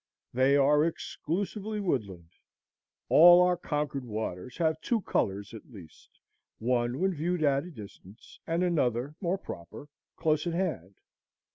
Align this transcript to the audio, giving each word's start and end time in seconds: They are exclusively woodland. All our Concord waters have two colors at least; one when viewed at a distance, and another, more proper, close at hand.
They 0.33 0.57
are 0.57 0.83
exclusively 0.83 1.79
woodland. 1.79 2.31
All 3.07 3.43
our 3.43 3.55
Concord 3.55 4.03
waters 4.03 4.57
have 4.57 4.81
two 4.81 5.01
colors 5.01 5.53
at 5.53 5.69
least; 5.71 6.09
one 6.57 6.97
when 6.99 7.13
viewed 7.13 7.43
at 7.43 7.65
a 7.65 7.69
distance, 7.69 8.39
and 8.47 8.63
another, 8.63 9.13
more 9.21 9.37
proper, 9.37 9.89
close 10.17 10.47
at 10.47 10.53
hand. 10.53 10.95